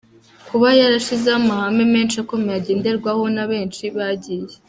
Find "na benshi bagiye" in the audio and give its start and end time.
3.35-4.53